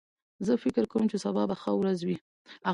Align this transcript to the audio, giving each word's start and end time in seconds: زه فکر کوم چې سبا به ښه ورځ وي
زه 0.45 0.53
فکر 0.63 0.83
کوم 0.91 1.03
چې 1.11 1.17
سبا 1.25 1.43
به 1.49 1.55
ښه 1.61 1.71
ورځ 1.79 1.99
وي 2.07 2.17